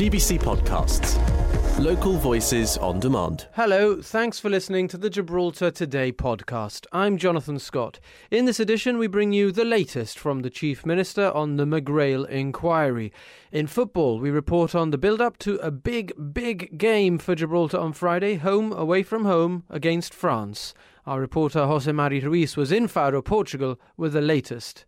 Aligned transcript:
GBC 0.00 0.40
Podcasts. 0.40 1.18
Local 1.78 2.14
voices 2.14 2.78
on 2.78 3.00
demand. 3.00 3.48
Hello, 3.52 4.00
thanks 4.00 4.40
for 4.40 4.48
listening 4.48 4.88
to 4.88 4.96
the 4.96 5.10
Gibraltar 5.10 5.70
Today 5.70 6.10
podcast. 6.10 6.86
I'm 6.90 7.18
Jonathan 7.18 7.58
Scott. 7.58 8.00
In 8.30 8.46
this 8.46 8.58
edition, 8.58 8.96
we 8.96 9.08
bring 9.08 9.34
you 9.34 9.52
the 9.52 9.66
latest 9.66 10.18
from 10.18 10.40
the 10.40 10.48
Chief 10.48 10.86
Minister 10.86 11.30
on 11.32 11.56
the 11.56 11.66
McGrail 11.66 12.26
inquiry. 12.30 13.12
In 13.52 13.66
football, 13.66 14.18
we 14.18 14.30
report 14.30 14.74
on 14.74 14.90
the 14.90 14.96
build 14.96 15.20
up 15.20 15.36
to 15.40 15.56
a 15.56 15.70
big, 15.70 16.14
big 16.32 16.78
game 16.78 17.18
for 17.18 17.34
Gibraltar 17.34 17.76
on 17.76 17.92
Friday, 17.92 18.36
home 18.36 18.72
away 18.72 19.02
from 19.02 19.26
home 19.26 19.64
against 19.68 20.14
France. 20.14 20.72
Our 21.04 21.20
reporter 21.20 21.66
Jose 21.66 21.92
Mari 21.92 22.20
Ruiz 22.20 22.56
was 22.56 22.72
in 22.72 22.88
Faro, 22.88 23.20
Portugal, 23.20 23.78
with 23.98 24.14
the 24.14 24.22
latest. 24.22 24.86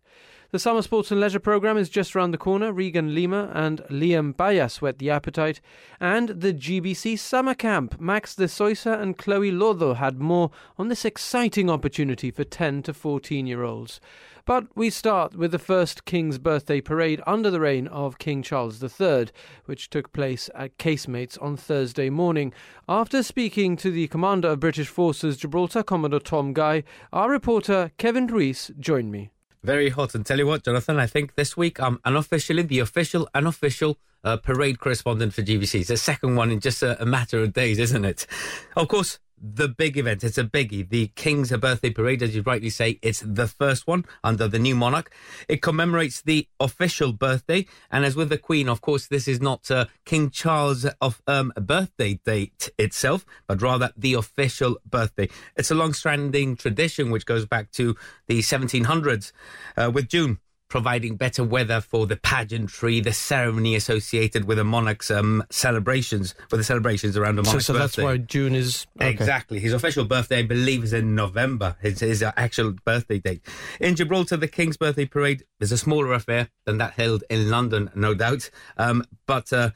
The 0.53 0.59
summer 0.59 0.83
sports 0.83 1.09
and 1.09 1.19
leisure 1.19 1.39
programme 1.39 1.79
is 1.79 1.89
just 1.89 2.15
around 2.15 2.29
the 2.29 2.37
corner. 2.37 2.71
Regan 2.71 3.15
Lima 3.15 3.49
and 3.55 3.81
Liam 3.89 4.35
Bayas 4.35 4.83
whet 4.83 4.99
the 4.99 5.09
appetite. 5.09 5.59
And 5.99 6.29
the 6.29 6.53
GBC 6.53 7.17
summer 7.17 7.55
camp. 7.55 7.99
Max 7.99 8.35
de 8.35 8.47
Soisa 8.47 9.01
and 9.01 9.17
Chloe 9.17 9.51
Lodo 9.51 9.95
had 9.95 10.19
more 10.19 10.51
on 10.77 10.89
this 10.89 11.05
exciting 11.05 11.71
opportunity 11.71 12.29
for 12.29 12.43
10 12.43 12.83
to 12.83 12.93
14 12.93 13.47
year 13.47 13.63
olds. 13.63 13.99
But 14.45 14.67
we 14.75 14.91
start 14.91 15.35
with 15.35 15.49
the 15.49 15.57
first 15.57 16.05
King's 16.05 16.37
birthday 16.37 16.81
parade 16.81 17.19
under 17.25 17.49
the 17.49 17.59
reign 17.59 17.87
of 17.87 18.19
King 18.19 18.43
Charles 18.43 18.83
III, 18.83 19.29
which 19.65 19.89
took 19.89 20.13
place 20.13 20.51
at 20.53 20.77
Casemates 20.77 21.35
on 21.41 21.57
Thursday 21.57 22.11
morning. 22.11 22.53
After 22.87 23.23
speaking 23.23 23.75
to 23.77 23.89
the 23.89 24.07
commander 24.07 24.49
of 24.49 24.59
British 24.59 24.89
Forces 24.89 25.35
Gibraltar, 25.35 25.81
Commodore 25.81 26.19
Tom 26.19 26.53
Guy, 26.53 26.83
our 27.11 27.31
reporter 27.31 27.89
Kevin 27.97 28.27
Ruiz 28.27 28.69
joined 28.79 29.11
me. 29.11 29.31
Very 29.63 29.89
hot. 29.89 30.13
And 30.13 30.25
tell 30.25 30.37
you 30.37 30.45
what, 30.45 30.63
Jonathan, 30.63 30.99
I 30.99 31.07
think 31.07 31.35
this 31.35 31.55
week 31.55 31.79
I'm 31.79 31.99
unofficially 32.03 32.63
the 32.63 32.79
official, 32.79 33.29
unofficial 33.33 33.97
uh, 34.23 34.37
parade 34.37 34.79
correspondent 34.79 35.33
for 35.33 35.41
GBC. 35.41 35.81
It's 35.81 35.89
the 35.89 35.97
second 35.97 36.35
one 36.35 36.51
in 36.51 36.59
just 36.59 36.83
a, 36.83 37.01
a 37.01 37.05
matter 37.05 37.41
of 37.41 37.53
days, 37.53 37.79
isn't 37.79 38.05
it? 38.05 38.27
Of 38.75 38.87
course, 38.87 39.19
the 39.43 39.67
big 39.67 39.97
event. 39.97 40.23
It's 40.23 40.37
a 40.37 40.45
biggie. 40.45 40.87
The 40.87 41.07
King's 41.15 41.51
birthday 41.51 41.89
parade, 41.89 42.23
as 42.23 42.33
you 42.33 42.41
rightly 42.41 42.69
say, 42.69 42.97
it's 43.01 43.21
the 43.25 43.47
first 43.47 43.85
one 43.85 44.05
under 44.23 44.47
the 44.47 44.57
new 44.57 44.73
monarch. 44.73 45.13
It 45.49 45.61
commemorates 45.61 46.21
the 46.21 46.47
official 46.61 47.11
birthday, 47.11 47.65
and 47.91 48.05
as 48.05 48.15
with 48.15 48.29
the 48.29 48.37
Queen, 48.37 48.69
of 48.69 48.79
course, 48.79 49.07
this 49.07 49.27
is 49.27 49.41
not 49.41 49.69
uh, 49.69 49.85
King 50.05 50.29
Charles' 50.29 50.85
of 51.01 51.21
um, 51.27 51.51
birthday 51.57 52.19
date 52.25 52.69
itself, 52.79 53.25
but 53.45 53.61
rather 53.61 53.91
the 53.97 54.13
official 54.13 54.77
birthday. 54.89 55.27
It's 55.57 55.71
a 55.71 55.75
long-standing 55.75 56.55
tradition 56.55 57.11
which 57.11 57.25
goes 57.25 57.45
back 57.45 57.71
to 57.71 57.95
the 58.27 58.39
1700s, 58.39 59.33
uh, 59.75 59.91
with 59.93 60.07
June 60.07 60.39
providing 60.69 61.15
better 61.15 61.43
weather 61.43 61.81
for 61.81 62.07
the 62.07 62.15
pageantry, 62.15 62.99
the 62.99 63.13
ceremony 63.13 63.75
associated 63.75 64.45
with 64.45 64.57
a 64.57 64.63
monarch's 64.63 65.11
um, 65.11 65.43
celebrations, 65.49 66.33
with 66.49 66.59
the 66.59 66.63
celebrations 66.63 67.15
around 67.15 67.35
the 67.35 67.43
monarch's 67.43 67.65
so, 67.65 67.73
so 67.73 67.79
birthday. 67.79 68.01
that's 68.01 68.11
why 68.11 68.17
June 68.17 68.55
is 68.55 68.87
okay. 68.99 69.11
Exactly. 69.11 69.59
His 69.59 69.73
official 69.73 70.05
birthday, 70.05 70.39
I 70.39 70.43
believe, 70.43 70.83
is 70.83 70.93
in 70.93 71.15
November. 71.15 71.75
His, 71.81 71.99
his 71.99 72.23
actual 72.23 72.73
birthday 72.85 73.19
date. 73.19 73.45
In 73.79 73.95
Gibraltar, 73.95 74.37
the 74.37 74.47
King's 74.47 74.77
birthday 74.77 75.05
parade 75.05 75.43
is 75.59 75.71
a 75.71 75.77
smaller 75.77 76.13
affair 76.13 76.49
than 76.65 76.77
that 76.79 76.93
held 76.93 77.23
in 77.29 77.49
London, 77.49 77.91
no 77.95 78.13
doubt. 78.13 78.49
Um, 78.77 79.05
but 79.27 79.53
uh, 79.53 79.71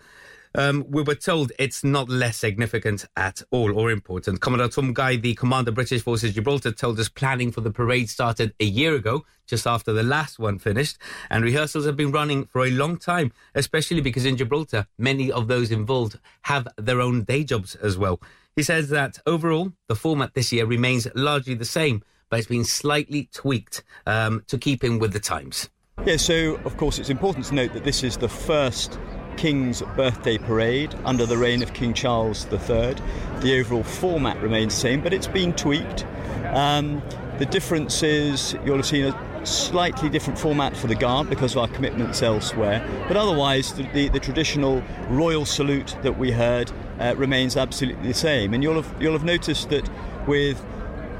um, 0.58 0.84
we 0.90 1.04
were 1.04 1.16
told 1.16 1.52
it's 1.60 1.84
not 1.84 2.10
less 2.10 2.38
significant 2.38 3.06
at 3.16 3.42
all 3.52 3.78
or 3.80 3.92
important. 3.92 4.42
Commodore 4.42 4.68
Tom 4.68 4.92
Guy, 4.92 5.16
the 5.16 5.36
commander 5.36 5.72
British 5.72 6.02
Forces 6.02 6.34
Gibraltar, 6.34 6.72
told 6.72 7.00
us 7.00 7.08
planning 7.08 7.52
for 7.52 7.62
the 7.62 7.72
parade 7.72 8.10
started 8.10 8.54
a 8.60 8.66
year 8.66 8.96
ago, 8.96 9.24
just 9.46 9.68
after 9.68 9.94
the 9.94 10.04
last 10.04 10.40
one 10.40 10.58
finished, 10.58 10.98
and 11.30 11.44
rehearsals 11.44 11.86
have 11.86 11.96
been 11.96 12.12
running 12.12 12.46
for 12.46 12.66
a 12.66 12.72
long 12.72 12.98
time, 12.98 13.32
especially 13.56 14.02
because 14.02 14.26
in 14.26 14.36
Gibraltar, 14.36 14.88
many 14.98 15.32
of 15.32 15.48
those 15.48 15.72
involved 15.72 16.20
have 16.42 16.68
their 16.78 17.00
own 17.00 17.24
day 17.24 17.44
jobs 17.44 17.76
as 17.76 17.98
well. 17.98 18.20
He 18.56 18.64
says 18.64 18.90
that 18.90 19.20
overall, 19.28 19.72
the 19.88 19.96
format 19.96 20.34
this 20.34 20.52
year 20.52 20.66
remains 20.66 21.08
largely 21.14 21.54
the 21.54 21.66
same, 21.66 22.02
but 22.30 22.40
it's 22.40 22.48
been 22.48 22.66
slightly 22.66 23.30
tweaked 23.32 23.84
um, 24.08 24.44
to 24.48 24.58
keep 24.58 24.84
in 24.84 24.98
with 24.98 25.14
the 25.14 25.20
times. 25.20 25.70
Yeah, 26.06 26.18
so 26.18 26.56
of 26.66 26.76
course 26.78 27.00
it's 27.00 27.10
important 27.10 27.46
to 27.46 27.56
note 27.56 27.74
that 27.74 27.84
this 27.84 28.04
is 28.04 28.18
the 28.18 28.30
first 28.30 29.00
King's 29.38 29.82
birthday 29.96 30.38
parade 30.38 30.94
under 31.06 31.26
the 31.26 31.38
reign 31.38 31.62
of 31.62 31.74
King 31.74 31.94
Charles 31.94 32.46
III. 32.52 32.96
The 33.40 33.60
overall 33.60 33.84
format 33.84 34.42
remains 34.42 34.74
the 34.74 34.82
same, 34.82 35.02
but 35.02 35.14
it's 35.14 35.28
been 35.28 35.54
tweaked. 35.54 36.06
Um, 36.48 37.02
the 37.38 37.46
difference 37.46 38.02
is 38.04 38.58
you'll 38.66 38.78
have 38.78 38.86
seen 38.86 39.06
a 39.06 39.46
slightly 39.46 40.10
different 40.10 40.38
format 40.38 40.76
for 40.76 40.88
the 40.88 40.96
Guard 40.96 41.30
because 41.30 41.54
of 41.54 41.60
our 41.60 41.68
commitments 41.68 42.22
elsewhere, 42.22 42.86
but 43.08 43.16
otherwise 43.16 43.74
the, 43.74 43.84
the, 43.94 44.10
the 44.10 44.20
traditional 44.20 44.84
royal 45.10 45.46
salute 45.46 45.96
that 46.02 46.18
we 46.18 46.32
heard 46.32 46.72
uh, 47.00 47.14
remains 47.16 47.56
absolutely 47.56 48.08
the 48.08 48.14
same. 48.14 48.54
And 48.54 48.64
you'll 48.64 48.82
have, 48.82 49.02
you'll 49.02 49.14
have 49.14 49.24
noticed 49.24 49.70
that 49.70 49.88
with 50.28 50.64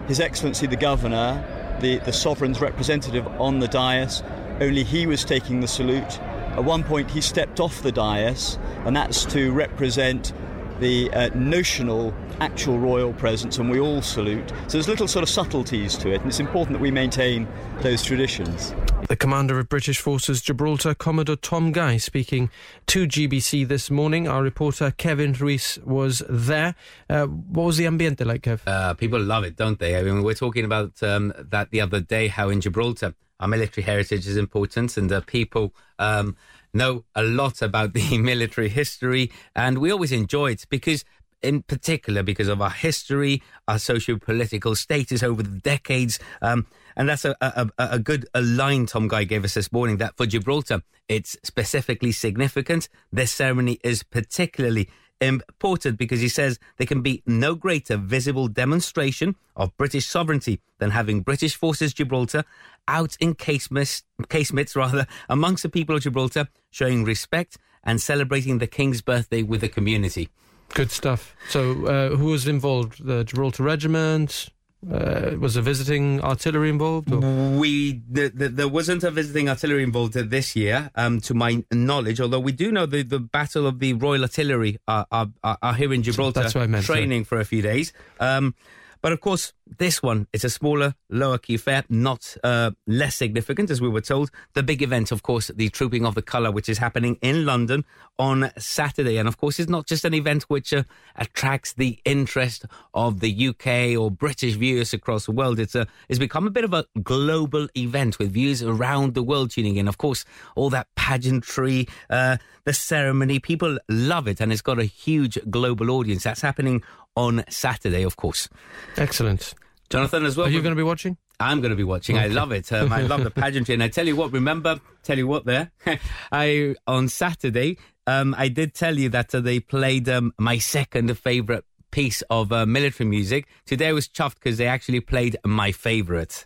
His 0.08 0.20
Excellency 0.20 0.68
the 0.68 0.76
Governor, 0.76 1.78
the, 1.82 2.00
the 2.00 2.14
sovereign's 2.14 2.60
representative 2.60 3.28
on 3.40 3.60
the 3.60 3.68
dais, 3.68 4.24
only 4.60 4.84
he 4.84 5.06
was 5.06 5.24
taking 5.24 5.60
the 5.60 5.68
salute 5.68 6.20
at 6.58 6.64
one 6.64 6.84
point, 6.84 7.12
he 7.12 7.22
stepped 7.22 7.60
off 7.60 7.84
the 7.84 7.92
dais, 7.92 8.58
and 8.84 8.96
that's 8.96 9.26
to 9.26 9.52
represent 9.52 10.34
the 10.80 11.12
uh, 11.12 11.30
notional 11.36 12.16
actual 12.40 12.80
royal 12.80 13.14
presence, 13.14 13.60
and 13.60 13.70
we 13.70 13.80
all 13.80 14.02
salute. 14.02 14.50
So 14.50 14.74
there's 14.74 14.88
little 14.88 15.08
sort 15.08 15.22
of 15.22 15.30
subtleties 15.30 15.96
to 15.98 16.12
it, 16.12 16.22
and 16.22 16.28
it's 16.28 16.40
important 16.40 16.74
that 16.74 16.82
we 16.82 16.90
maintain 16.90 17.48
those 17.82 18.02
traditions. 18.02 18.74
The 19.04 19.16
commander 19.16 19.58
of 19.60 19.70
British 19.70 20.00
Forces 20.00 20.42
Gibraltar, 20.42 20.94
Commodore 20.94 21.36
Tom 21.38 21.72
Guy, 21.72 21.98
speaking 21.98 22.50
to 22.88 23.08
GBC 23.08 23.68
this 23.68 23.90
morning. 23.90 24.28
Our 24.28 24.44
reporter 24.44 24.92
Kevin 24.92 25.32
Ruiz 25.34 25.80
was 25.86 26.24
there. 26.28 26.76
Uh, 27.10 27.28
what 27.28 27.64
was 27.64 27.78
the 27.78 27.86
ambiente 27.86 28.26
like, 28.26 28.42
Kev? 28.42 28.62
Uh, 28.68 28.96
people 28.96 29.22
love 29.22 29.44
it, 29.46 29.56
don't 29.56 29.80
they? 29.80 29.98
I 29.98 30.04
mean, 30.04 30.24
we're 30.24 30.34
talking 30.34 30.66
about 30.66 31.02
um, 31.04 31.32
that 31.38 31.72
the 31.72 31.80
other 31.80 32.02
day, 32.02 32.28
how 32.28 32.50
in 32.50 32.60
Gibraltar 32.60 33.14
our 33.40 33.48
military 33.48 33.86
heritage 33.86 34.28
is 34.28 34.36
important, 34.36 34.98
and 34.98 35.12
uh, 35.12 35.22
people 35.22 35.74
um, 36.00 36.36
know 36.74 37.06
a 37.16 37.24
lot 37.24 37.62
about 37.62 37.94
the 37.94 38.18
military 38.20 38.70
history, 38.70 39.32
and 39.56 39.78
we 39.78 39.92
always 39.92 40.12
enjoy 40.12 40.52
it 40.52 40.66
because. 40.70 41.06
In 41.44 41.62
particular, 41.62 42.24
because 42.24 42.48
of 42.48 42.62
our 42.62 42.72
history, 42.72 43.44
our 43.68 43.78
socio-political 43.78 44.74
status 44.74 45.22
over 45.22 45.44
the 45.44 45.60
decades, 45.60 46.20
um, 46.42 46.66
and 46.96 47.08
that's 47.08 47.26
a, 47.26 47.36
a, 47.42 47.70
a 47.78 48.00
good 48.00 48.26
a 48.34 48.42
line 48.42 48.88
Tom 48.88 49.08
Guy 49.08 49.24
gave 49.24 49.46
us 49.46 49.54
this 49.54 49.72
morning. 49.72 49.98
That 49.98 50.18
for 50.18 50.26
Gibraltar, 50.26 50.82
it's 51.08 51.38
specifically 51.44 52.12
significant. 52.12 52.90
This 53.12 53.32
ceremony 53.32 53.80
is 53.84 54.02
particularly 54.02 54.90
important 55.22 55.98
because 55.98 56.22
he 56.22 56.30
says 56.30 56.60
there 56.78 56.88
can 56.88 57.02
be 57.02 57.22
no 57.28 57.54
greater 57.54 57.98
visible 57.98 58.48
demonstration 58.48 59.36
of 59.56 59.76
British 59.78 60.08
sovereignty 60.08 60.60
than 60.80 60.92
having 60.92 61.22
British 61.22 61.56
forces 61.56 61.94
Gibraltar 61.94 62.46
out 62.88 63.16
in 63.20 63.36
casemates, 63.36 64.04
casemates 64.24 64.76
rather, 64.76 65.06
amongst 65.30 65.64
the 65.64 65.70
people 65.70 65.96
of 65.96 66.02
Gibraltar, 66.02 66.48
showing 66.72 67.04
respect 67.04 67.58
and 67.84 68.02
celebrating 68.02 68.58
the 68.58 68.68
King's 68.68 69.02
birthday 69.02 69.44
with 69.44 69.62
the 69.62 69.70
community. 69.70 70.30
Good 70.74 70.92
stuff. 70.92 71.36
So, 71.50 71.86
uh, 71.86 72.16
who 72.16 72.28
was 72.28 72.48
involved? 72.48 73.06
The 73.06 73.24
Gibraltar 73.24 73.64
Regiment, 73.64 74.50
uh, 74.92 75.36
was 75.40 75.56
a 75.56 75.62
visiting 75.62 76.22
artillery 76.22 76.70
involved? 76.70 77.12
Or? 77.12 77.20
We 77.20 78.02
the, 78.10 78.30
the, 78.30 78.50
there 78.50 78.68
wasn't 78.68 79.04
a 79.04 79.12
visiting 79.12 79.50
artillery 79.50 79.84
involved 79.84 80.14
this 80.14 80.56
year, 80.56 80.92
um, 80.96 81.20
to 81.22 81.34
my 81.34 81.64
knowledge. 81.72 82.22
Although 82.22 82.40
we 82.40 82.52
do 82.52 82.72
know 82.72 82.86
the, 82.86 83.02
the 83.04 83.20
Battle 83.20 83.66
of 83.66 83.80
the 83.80 83.94
Royal 83.94 84.22
Artillery 84.22 84.78
are, 84.88 85.08
are, 85.12 85.30
are 85.44 85.74
here 85.74 85.94
in 85.94 86.04
Gibraltar, 86.04 86.42
That's 86.42 86.56
what 86.56 86.64
I 86.64 86.68
meant, 86.68 86.86
training 86.86 87.24
sorry. 87.24 87.40
for 87.40 87.40
a 87.40 87.46
few 87.46 87.62
days. 87.62 87.92
Um, 88.20 88.54
but 89.02 89.12
of 89.12 89.22
course, 89.22 89.54
this 89.78 90.02
one 90.02 90.28
is 90.34 90.44
a 90.44 90.50
smaller, 90.50 90.96
lower 91.10 91.38
key 91.38 91.56
affair, 91.56 91.84
not 91.90 92.36
uh, 92.44 92.72
less 92.86 93.16
significant, 93.16 93.70
as 93.70 93.82
we 93.82 93.90
were 93.90 94.02
told. 94.02 94.32
The 94.54 94.64
big 94.64 94.82
event, 94.82 95.12
of 95.12 95.24
course, 95.24 95.52
the 95.54 95.70
Trooping 95.70 96.06
of 96.06 96.16
the 96.16 96.22
Colour, 96.22 96.52
which 96.52 96.70
is 96.70 96.78
happening 96.78 97.18
in 97.22 97.46
London 97.46 97.86
on 98.20 98.52
Saturday. 98.58 99.18
And 99.18 99.28
of 99.28 99.38
course, 99.38 99.60
it's 99.60 99.70
not 99.70 99.88
just 99.88 100.06
an 100.06 100.14
event 100.14 100.44
which 100.44 100.74
uh, 100.74 100.84
attracts 101.16 101.74
the 101.74 102.00
interest 102.06 102.66
of 102.94 103.20
the 103.20 103.48
UK 103.50 104.00
or 104.00 104.10
British 104.10 104.56
viewers 104.56 104.94
across 104.94 105.26
the 105.26 105.32
world. 105.32 105.60
It's, 105.60 105.76
a, 105.76 105.88
it's 106.10 106.20
become 106.20 106.48
a 106.48 106.52
bit 106.52 106.64
of 106.64 106.74
a 106.74 106.86
global 107.04 107.68
event 107.78 108.20
with 108.20 108.32
viewers 108.32 108.64
around 108.64 109.14
the 109.14 109.24
world 109.24 109.52
tuning 109.52 109.76
in. 109.76 109.88
Of 109.88 109.98
course, 109.98 110.26
all 110.56 110.70
that 110.72 110.88
pageantry, 110.96 111.88
uh, 112.10 112.38
the 112.64 112.74
ceremony, 112.74 113.40
people 113.40 113.78
love 113.90 114.28
it, 114.28 114.42
and 114.42 114.52
it's 114.52 114.62
got 114.62 114.80
a 114.80 114.86
huge 114.86 115.38
global 115.50 115.92
audience. 115.92 116.24
That's 116.24 116.42
happening 116.42 116.84
on 117.18 117.44
Saturday, 117.50 118.04
of 118.04 118.16
course. 118.16 118.48
Excellent. 118.96 119.56
Jonathan, 119.90 120.26
as 120.26 120.38
well. 120.38 120.48
Are 120.48 120.50
you 120.50 120.62
going 120.62 120.76
to 120.76 120.80
be 120.80 120.84
watching? 120.84 121.18
I'm 121.40 121.62
going 121.62 121.72
to 121.72 121.76
be 121.76 121.84
watching. 121.84 122.18
I 122.18 122.28
love 122.28 122.52
it. 122.52 122.72
Um, 122.72 122.94
I 122.94 123.02
love 123.02 123.24
the 123.24 123.32
pageantry, 123.44 123.74
and 123.74 123.84
I 123.84 123.90
tell 123.90 124.08
you 124.08 124.16
what. 124.16 124.32
Remember, 124.32 124.80
tell 125.04 125.18
you 125.18 125.28
what. 125.28 125.46
There, 125.46 125.72
I 126.32 126.76
on 126.86 127.10
Saturday, 127.10 127.78
um, 128.06 128.36
I 128.38 128.48
did 128.48 128.74
tell 128.74 128.98
you 128.98 129.10
that 129.10 129.34
uh, 129.34 129.40
they 129.40 129.60
played 129.60 130.08
um, 130.08 130.34
my 130.38 130.58
second 130.58 131.18
favorite 131.18 131.66
piece 131.92 132.22
of 132.30 132.52
uh, 132.52 132.66
military 132.66 133.10
music. 133.10 133.48
Today 133.66 133.88
I 133.88 133.94
was 133.94 134.08
chuffed 134.08 134.36
because 134.36 134.58
they 134.58 134.68
actually 134.68 135.00
played 135.00 135.38
my 135.46 135.72
favorite. 135.72 136.46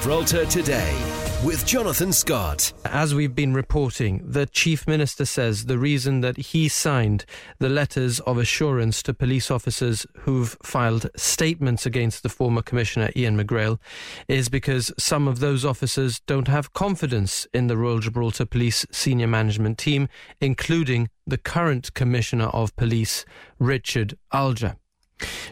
Gibraltar 0.00 0.46
Today 0.46 0.96
with 1.44 1.66
Jonathan 1.66 2.10
Scott. 2.10 2.72
As 2.86 3.14
we've 3.14 3.34
been 3.34 3.52
reporting, 3.52 4.22
the 4.24 4.46
Chief 4.46 4.88
Minister 4.88 5.26
says 5.26 5.66
the 5.66 5.76
reason 5.76 6.22
that 6.22 6.38
he 6.38 6.68
signed 6.68 7.26
the 7.58 7.68
letters 7.68 8.18
of 8.20 8.38
assurance 8.38 9.02
to 9.02 9.12
police 9.12 9.50
officers 9.50 10.06
who've 10.20 10.56
filed 10.62 11.10
statements 11.16 11.84
against 11.84 12.22
the 12.22 12.30
former 12.30 12.62
Commissioner 12.62 13.10
Ian 13.14 13.36
McGrail 13.36 13.78
is 14.26 14.48
because 14.48 14.90
some 14.98 15.28
of 15.28 15.40
those 15.40 15.66
officers 15.66 16.20
don't 16.20 16.48
have 16.48 16.72
confidence 16.72 17.46
in 17.52 17.66
the 17.66 17.76
Royal 17.76 17.98
Gibraltar 17.98 18.46
Police 18.46 18.86
senior 18.90 19.26
management 19.26 19.76
team, 19.76 20.08
including 20.40 21.10
the 21.26 21.36
current 21.36 21.92
Commissioner 21.92 22.46
of 22.46 22.74
Police, 22.74 23.26
Richard 23.58 24.16
Ullger. 24.32 24.76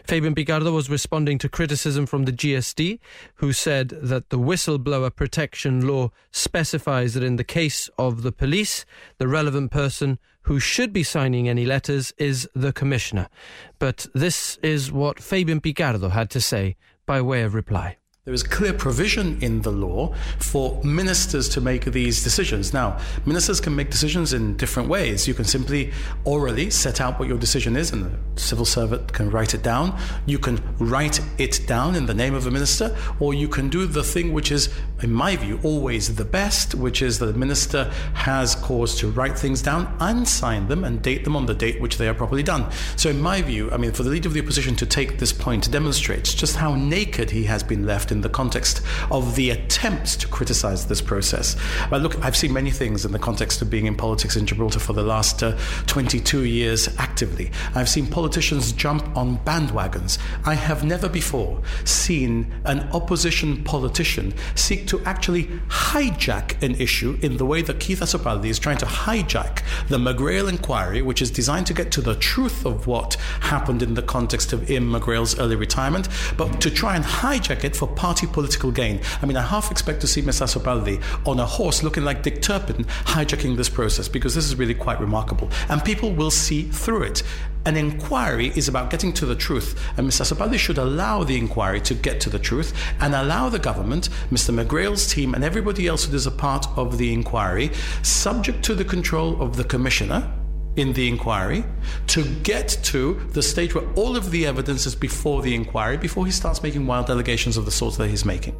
Fabian 0.05 0.33
Picardo 0.33 0.71
was 0.71 0.89
responding 0.89 1.37
to 1.37 1.49
criticism 1.49 2.05
from 2.05 2.25
the 2.25 2.31
GSD, 2.31 2.99
who 3.35 3.53
said 3.53 3.89
that 3.89 4.29
the 4.29 4.39
whistleblower 4.39 5.15
protection 5.15 5.85
law 5.87 6.11
specifies 6.31 7.13
that 7.13 7.23
in 7.23 7.35
the 7.35 7.43
case 7.43 7.89
of 7.97 8.23
the 8.23 8.31
police, 8.31 8.85
the 9.17 9.27
relevant 9.27 9.71
person 9.71 10.17
who 10.43 10.59
should 10.59 10.91
be 10.91 11.03
signing 11.03 11.47
any 11.47 11.65
letters 11.65 12.11
is 12.17 12.49
the 12.55 12.73
commissioner. 12.73 13.29
But 13.77 14.07
this 14.15 14.57
is 14.63 14.91
what 14.91 15.21
Fabian 15.21 15.61
Picardo 15.61 16.09
had 16.09 16.31
to 16.31 16.41
say 16.41 16.75
by 17.05 17.21
way 17.21 17.43
of 17.43 17.53
reply. 17.53 17.98
There 18.29 18.35
is 18.35 18.43
clear 18.43 18.73
provision 18.73 19.39
in 19.41 19.63
the 19.63 19.71
law 19.71 20.13
for 20.37 20.79
ministers 20.83 21.49
to 21.49 21.61
make 21.61 21.85
these 21.85 22.23
decisions. 22.23 22.73
Now, 22.73 22.99
ministers 23.25 23.59
can 23.59 23.75
make 23.75 23.89
decisions 23.89 24.33
in 24.33 24.55
different 24.55 24.87
ways. 24.87 25.27
You 25.27 25.33
can 25.33 25.45
simply 25.45 25.91
orally 26.25 26.69
set 26.69 27.01
out 27.01 27.17
what 27.17 27.27
your 27.27 27.39
decision 27.39 27.75
is, 27.75 27.91
and 27.91 28.05
the 28.05 28.39
civil 28.39 28.65
servant 28.65 29.13
can 29.13 29.31
write 29.31 29.55
it 29.55 29.63
down. 29.63 29.99
You 30.27 30.37
can 30.37 30.61
write 30.77 31.19
it 31.39 31.65
down 31.65 31.95
in 31.95 32.05
the 32.05 32.13
name 32.13 32.35
of 32.35 32.45
a 32.45 32.51
minister, 32.51 32.95
or 33.19 33.33
you 33.33 33.47
can 33.47 33.67
do 33.67 33.87
the 33.87 34.03
thing 34.03 34.31
which 34.31 34.51
is, 34.51 34.69
in 35.01 35.13
my 35.13 35.35
view, 35.35 35.59
always 35.63 36.15
the 36.15 36.25
best, 36.25 36.75
which 36.75 37.01
is 37.01 37.19
that 37.19 37.27
the 37.27 37.33
minister 37.33 37.85
has 38.13 38.55
cause 38.55 38.97
to 38.99 39.09
write 39.09 39.37
things 39.37 39.61
down 39.61 39.95
and 39.99 40.27
sign 40.27 40.67
them 40.67 40.83
and 40.83 41.01
date 41.01 41.23
them 41.23 41.35
on 41.35 41.45
the 41.45 41.53
date 41.53 41.79
which 41.79 41.97
they 41.97 42.07
are 42.07 42.13
properly 42.13 42.43
done. 42.43 42.69
So, 42.95 43.09
in 43.09 43.21
my 43.21 43.41
view, 43.41 43.71
I 43.71 43.77
mean, 43.77 43.91
for 43.91 44.03
the 44.03 44.09
leader 44.09 44.27
of 44.27 44.33
the 44.33 44.41
opposition 44.41 44.75
to 44.77 44.85
take 44.85 45.17
this 45.19 45.31
point 45.31 45.71
demonstrates 45.71 46.33
just 46.33 46.57
how 46.57 46.75
naked 46.75 47.31
he 47.31 47.43
has 47.45 47.63
been 47.63 47.85
left 47.85 48.11
in 48.11 48.21
the 48.21 48.29
context 48.29 48.81
of 49.09 49.35
the 49.35 49.51
attempts 49.51 50.15
to 50.17 50.27
criticize 50.27 50.87
this 50.87 51.01
process. 51.01 51.55
But 51.89 52.01
look, 52.01 52.23
I've 52.23 52.35
seen 52.35 52.53
many 52.53 52.71
things 52.71 53.05
in 53.05 53.11
the 53.11 53.19
context 53.19 53.61
of 53.61 53.69
being 53.69 53.85
in 53.85 53.95
politics 53.95 54.35
in 54.35 54.45
Gibraltar 54.45 54.79
for 54.79 54.93
the 54.93 55.03
last 55.03 55.43
uh, 55.43 55.57
22 55.87 56.45
years 56.45 56.89
actively. 56.97 57.51
I've 57.75 57.89
seen 57.89 58.07
politicians 58.07 58.71
jump 58.73 59.15
on 59.15 59.37
bandwagons. 59.39 60.17
I 60.45 60.55
have 60.55 60.83
never 60.83 61.07
before 61.07 61.61
seen 61.85 62.51
an 62.65 62.81
opposition 62.91 63.63
politician 63.63 64.33
seek 64.55 64.88
to 64.89 65.01
actually 65.05 65.45
hijack 65.67 66.61
an 66.61 66.75
issue 66.75 67.17
in 67.21 67.37
the 67.37 67.45
way 67.45 67.61
that 67.61 67.79
Keith 67.79 67.99
Azzopardi 67.99 68.47
is 68.47 68.59
trying 68.59 68.77
to 68.77 68.85
hijack 68.85 69.63
the 69.87 69.97
McGrail 69.97 70.49
inquiry, 70.49 71.01
which 71.01 71.21
is 71.21 71.31
designed 71.31 71.67
to 71.67 71.73
get 71.73 71.91
to 71.91 72.01
the 72.01 72.15
truth 72.15 72.65
of 72.65 72.87
what 72.87 73.13
happened 73.41 73.81
in 73.81 73.93
the 73.93 74.01
context 74.01 74.51
of 74.51 74.69
Ian 74.69 74.89
McGrail's 74.89 75.39
early 75.39 75.55
retirement, 75.55 76.09
but 76.37 76.59
to 76.61 76.71
try 76.71 76.95
and 76.95 77.05
hijack 77.05 77.63
it 77.63 77.75
for 77.75 77.87
party 77.87 78.27
political 78.27 78.71
gain. 78.71 78.99
I 79.21 79.25
mean, 79.25 79.37
I 79.37 79.41
half 79.41 79.71
expect 79.71 80.01
to 80.01 80.07
see 80.07 80.21
Ms. 80.21 80.41
Azzopardi 80.41 81.01
on 81.27 81.39
a 81.39 81.45
horse 81.45 81.83
looking 81.83 82.03
like 82.03 82.23
Dick 82.23 82.41
Turpin 82.41 82.85
hijacking 83.05 83.57
this 83.57 83.69
process 83.69 84.07
because 84.07 84.35
this 84.35 84.45
is 84.45 84.55
really 84.55 84.73
quite 84.73 84.99
remarkable. 84.99 85.49
And 85.69 85.83
people 85.83 86.13
will 86.13 86.31
see 86.31 86.63
through 86.63 87.03
it. 87.03 87.23
An 87.65 87.75
inquiry 87.75 88.53
is 88.55 88.67
about 88.67 88.89
getting 88.89 89.11
to 89.13 89.25
the 89.25 89.35
truth, 89.35 89.79
and 89.97 90.07
Mr. 90.07 90.21
Azzopardi 90.21 90.57
should 90.57 90.77
allow 90.77 91.23
the 91.23 91.37
inquiry 91.37 91.81
to 91.81 91.93
get 91.93 92.21
to 92.21 92.29
the 92.29 92.39
truth 92.39 92.73
and 93.01 93.13
allow 93.13 93.49
the 93.49 93.59
government, 93.59 94.09
Mr. 94.31 94.53
McGrail's 94.53 95.11
team, 95.11 95.33
and 95.33 95.43
everybody 95.43 95.87
else 95.87 96.05
that 96.05 96.15
is 96.15 96.25
a 96.25 96.31
part 96.31 96.65
of 96.77 96.97
the 96.97 97.13
inquiry, 97.13 97.71
subject 98.01 98.63
to 98.63 98.75
the 98.75 98.85
control 98.85 99.41
of 99.41 99.57
the 99.57 99.63
commissioner, 99.63 100.31
in 100.75 100.93
the 100.93 101.07
inquiry 101.07 101.63
to 102.07 102.23
get 102.43 102.69
to 102.83 103.15
the 103.33 103.41
stage 103.41 103.75
where 103.75 103.87
all 103.95 104.15
of 104.15 104.31
the 104.31 104.45
evidence 104.45 104.85
is 104.85 104.95
before 104.95 105.41
the 105.41 105.53
inquiry, 105.53 105.97
before 105.97 106.25
he 106.25 106.31
starts 106.31 106.63
making 106.63 106.87
wild 106.87 107.09
allegations 107.09 107.57
of 107.57 107.65
the 107.65 107.71
sort 107.71 107.97
that 107.97 108.07
he's 108.07 108.23
making. 108.23 108.55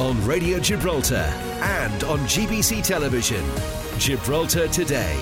On 0.00 0.24
Radio 0.24 0.58
Gibraltar 0.58 1.28
and 1.60 2.04
on 2.04 2.18
GBC 2.20 2.82
Television, 2.82 3.44
Gibraltar 3.98 4.68
Today 4.68 5.16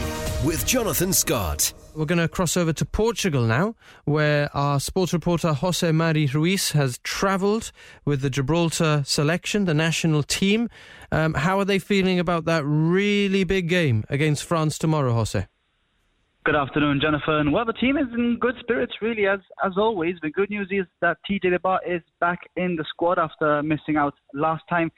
with 0.45 0.65
Jonathan 0.67 1.13
Scott. 1.13 1.73
We're 1.95 2.07
going 2.07 2.21
to 2.21 2.29
cross 2.29 2.57
over 2.57 2.73
to 2.73 2.85
Portugal 2.87 3.43
now, 3.43 3.75
where 4.05 4.49
our 4.57 4.81
sports 4.81 5.13
reporter 5.13 5.53
Jose 5.53 5.93
Mari 5.93 6.27
Ruiz 6.27 6.73
has 6.73 6.99
travelled 6.99 7.71
with 8.07 8.23
the 8.23 8.31
Gibraltar 8.31 9.03
selection, 9.05 9.67
the 9.67 9.75
national 9.75 10.23
team. 10.23 10.71
Um, 11.11 11.35
how 11.35 11.59
are 11.59 11.67
they 11.67 11.79
feeling 11.79 12.19
about 12.19 12.47
that 12.47 12.65
really 12.65 13.45
big 13.45 13.69
game 13.69 14.05
against 14.09 14.45
France 14.45 14.79
tomorrow, 14.79 15.13
Jose? 15.13 15.47
Good 16.45 16.57
afternoon, 16.57 17.01
Jonathan. 17.01 17.53
Well, 17.53 17.65
the 17.65 17.73
team 17.75 17.97
is 17.97 18.09
in 18.15 18.37
good 18.41 18.57
spirits, 18.59 18.95
really, 19.01 19.29
as 19.29 19.39
as 19.65 19.75
always. 19.77 20.17
The 20.23 20.31
good 20.31 20.51
news 20.51 20.69
is 20.73 20.87
that 21.01 21.19
Tjay 21.29 21.41
De 21.41 21.59
Barr 21.61 21.81
is 21.87 22.03
back 22.19 22.41
in 22.57 22.75
the 22.75 22.85
squad 22.89 23.19
after 23.19 23.63
missing 23.63 23.97
out 23.97 24.15
last 24.35 24.65
time. 24.69 24.91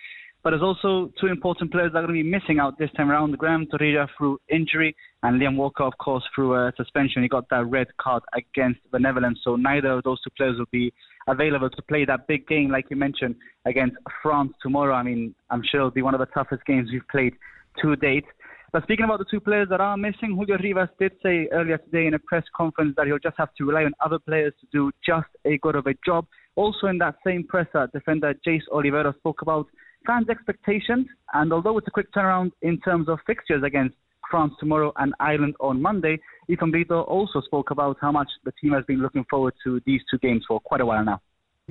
But 0.44 0.50
there's 0.50 0.62
also 0.62 1.10
two 1.18 1.28
important 1.28 1.72
players 1.72 1.92
that 1.92 2.00
are 2.00 2.06
going 2.06 2.18
to 2.18 2.22
be 2.22 2.30
missing 2.30 2.58
out 2.58 2.78
this 2.78 2.90
time 2.98 3.10
around. 3.10 3.36
Graeme 3.38 3.66
Torrilla 3.66 4.06
through 4.16 4.38
injury 4.50 4.94
and 5.22 5.40
Liam 5.40 5.56
Walker, 5.56 5.84
of 5.84 5.94
course, 5.96 6.22
through 6.34 6.54
a 6.54 6.70
suspension. 6.76 7.22
He 7.22 7.30
got 7.30 7.48
that 7.48 7.64
red 7.66 7.86
card 7.98 8.22
against 8.36 8.80
the 8.92 8.98
Netherlands. 8.98 9.40
So 9.42 9.56
neither 9.56 9.92
of 9.92 10.04
those 10.04 10.20
two 10.20 10.28
players 10.36 10.58
will 10.58 10.66
be 10.70 10.92
available 11.28 11.70
to 11.70 11.82
play 11.82 12.04
that 12.04 12.26
big 12.28 12.46
game, 12.46 12.70
like 12.70 12.84
you 12.90 12.96
mentioned, 12.96 13.36
against 13.64 13.96
France 14.22 14.52
tomorrow. 14.62 14.92
I 14.92 15.02
mean, 15.02 15.34
I'm 15.48 15.62
sure 15.64 15.80
it'll 15.80 15.90
be 15.90 16.02
one 16.02 16.14
of 16.14 16.20
the 16.20 16.26
toughest 16.26 16.66
games 16.66 16.90
we've 16.92 17.08
played 17.10 17.32
to 17.80 17.96
date. 17.96 18.26
But 18.70 18.82
speaking 18.82 19.06
about 19.06 19.20
the 19.20 19.26
two 19.30 19.40
players 19.40 19.68
that 19.70 19.80
are 19.80 19.96
missing, 19.96 20.36
Julio 20.36 20.58
Ribas 20.58 20.90
did 20.98 21.12
say 21.22 21.48
earlier 21.52 21.78
today 21.78 22.06
in 22.06 22.12
a 22.12 22.18
press 22.18 22.44
conference 22.54 22.92
that 22.98 23.06
he'll 23.06 23.18
just 23.18 23.36
have 23.38 23.54
to 23.56 23.64
rely 23.64 23.84
on 23.84 23.94
other 24.04 24.18
players 24.18 24.52
to 24.60 24.66
do 24.72 24.90
just 25.06 25.28
a 25.46 25.56
good 25.58 25.76
of 25.76 25.86
a 25.86 25.94
job. 26.04 26.26
Also 26.56 26.88
in 26.88 26.98
that 26.98 27.14
same 27.24 27.46
presser, 27.46 27.78
uh, 27.78 27.86
defender 27.94 28.34
Jayce 28.46 28.68
Olivero 28.70 29.16
spoke 29.16 29.40
about 29.40 29.68
fans' 30.06 30.28
expectations, 30.28 31.06
and 31.32 31.52
although 31.52 31.76
it's 31.78 31.88
a 31.88 31.90
quick 31.90 32.12
turnaround 32.12 32.52
in 32.62 32.80
terms 32.80 33.08
of 33.08 33.18
fixtures 33.26 33.62
against 33.62 33.94
France 34.30 34.54
tomorrow 34.58 34.92
and 34.96 35.14
Ireland 35.20 35.54
on 35.60 35.80
Monday, 35.80 36.18
Ethan 36.48 36.70
Brito 36.70 37.02
also 37.02 37.40
spoke 37.40 37.70
about 37.70 37.96
how 38.00 38.12
much 38.12 38.28
the 38.44 38.52
team 38.60 38.72
has 38.72 38.84
been 38.84 39.00
looking 39.00 39.24
forward 39.30 39.54
to 39.64 39.80
these 39.86 40.00
two 40.10 40.18
games 40.18 40.44
for 40.46 40.60
quite 40.60 40.80
a 40.80 40.86
while 40.86 41.04
now. 41.04 41.20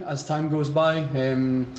As 0.05 0.25
time 0.25 0.49
goes 0.49 0.69
by, 0.69 0.99
um, 0.99 1.71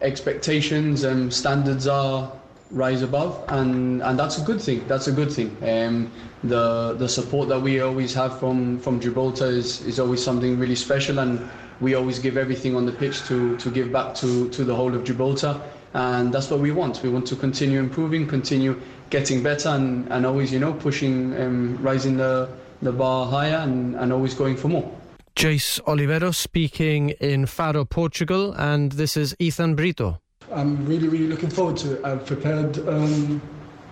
expectations 0.00 1.04
and 1.04 1.32
standards 1.32 1.86
are 1.86 2.32
rise 2.70 3.02
above, 3.02 3.44
and 3.48 4.02
and 4.02 4.18
that's 4.18 4.38
a 4.38 4.44
good 4.44 4.60
thing. 4.60 4.86
That's 4.88 5.06
a 5.06 5.12
good 5.12 5.30
thing. 5.30 5.56
Um, 5.62 6.10
the 6.44 6.94
the 6.94 7.08
support 7.08 7.48
that 7.48 7.60
we 7.60 7.80
always 7.80 8.14
have 8.14 8.38
from 8.38 8.78
from 8.78 9.00
Gibraltar 9.00 9.46
is, 9.46 9.80
is 9.82 9.98
always 10.00 10.22
something 10.22 10.58
really 10.58 10.74
special, 10.74 11.18
and 11.20 11.48
we 11.80 11.94
always 11.94 12.18
give 12.18 12.36
everything 12.36 12.74
on 12.76 12.84
the 12.86 12.92
pitch 12.92 13.22
to 13.28 13.56
to 13.58 13.70
give 13.70 13.92
back 13.92 14.14
to 14.16 14.48
to 14.50 14.64
the 14.64 14.74
whole 14.74 14.94
of 14.94 15.04
Gibraltar, 15.04 15.60
and 15.94 16.32
that's 16.32 16.50
what 16.50 16.60
we 16.60 16.70
want. 16.70 17.02
We 17.02 17.08
want 17.08 17.26
to 17.28 17.36
continue 17.36 17.78
improving, 17.80 18.26
continue 18.26 18.80
getting 19.10 19.42
better, 19.42 19.70
and, 19.70 20.10
and 20.12 20.26
always 20.26 20.52
you 20.52 20.58
know 20.58 20.72
pushing, 20.72 21.38
um, 21.40 21.78
rising 21.82 22.16
the 22.16 22.48
the 22.80 22.92
bar 22.92 23.26
higher, 23.26 23.56
and, 23.56 23.94
and 23.96 24.12
always 24.12 24.34
going 24.34 24.56
for 24.56 24.68
more. 24.68 24.90
Jayce 25.36 25.80
Olivero 25.86 26.34
speaking 26.34 27.10
in 27.20 27.46
Faro, 27.46 27.84
Portugal, 27.84 28.52
and 28.52 28.92
this 28.92 29.16
is 29.16 29.34
Ethan 29.38 29.74
Brito. 29.74 30.20
I'm 30.52 30.84
really, 30.86 31.08
really 31.08 31.26
looking 31.26 31.48
forward 31.48 31.76
to 31.78 31.94
it. 31.94 32.04
I've 32.04 32.26
prepared 32.26 32.76
um, 32.86 33.40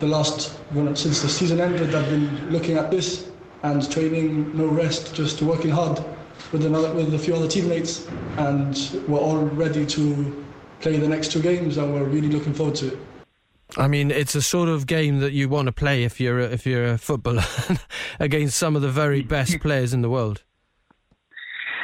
the 0.00 0.06
last, 0.06 0.58
well, 0.72 0.94
since 0.94 1.22
the 1.22 1.28
season 1.28 1.60
ended, 1.60 1.94
I've 1.94 2.08
been 2.10 2.50
looking 2.50 2.76
at 2.76 2.90
this 2.90 3.30
and 3.62 3.90
training, 3.90 4.56
no 4.56 4.66
rest, 4.66 5.14
just 5.14 5.40
working 5.42 5.70
hard 5.70 6.02
with, 6.52 6.64
another, 6.64 6.92
with 6.92 7.14
a 7.14 7.18
few 7.18 7.34
other 7.34 7.48
teammates. 7.48 8.06
And 8.36 9.02
we're 9.08 9.18
all 9.18 9.38
ready 9.38 9.86
to 9.86 10.44
play 10.80 10.96
the 10.96 11.08
next 11.08 11.32
two 11.32 11.42
games, 11.42 11.76
and 11.76 11.92
we're 11.92 12.04
really 12.04 12.28
looking 12.28 12.54
forward 12.54 12.74
to 12.76 12.88
it. 12.88 12.98
I 13.76 13.86
mean, 13.86 14.10
it's 14.10 14.34
a 14.34 14.42
sort 14.42 14.68
of 14.68 14.86
game 14.86 15.20
that 15.20 15.32
you 15.32 15.48
want 15.48 15.66
to 15.66 15.72
play 15.72 16.02
if 16.02 16.20
you're 16.20 16.40
a, 16.40 16.44
if 16.44 16.66
you're 16.66 16.86
a 16.86 16.98
footballer 16.98 17.44
against 18.20 18.56
some 18.58 18.74
of 18.74 18.82
the 18.82 18.90
very 18.90 19.22
best 19.22 19.60
players 19.60 19.92
in 19.94 20.02
the 20.02 20.10
world. 20.10 20.42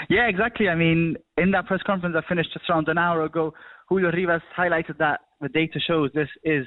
Yeah, 0.09 0.29
exactly. 0.29 0.69
I 0.69 0.75
mean, 0.75 1.17
in 1.37 1.51
that 1.53 1.67
press 1.67 1.83
conference 1.85 2.17
I 2.17 2.29
finished 2.29 2.53
just 2.53 2.69
around 2.69 2.89
an 2.89 2.99
hour 2.99 3.25
ago, 3.25 3.55
Julio 3.89 4.11
Ribas 4.11 4.43
highlighted 4.57 4.99
that 4.99 5.21
the 5.41 5.49
data 5.49 5.79
shows 5.81 6.11
this 6.15 6.29
is 6.45 6.67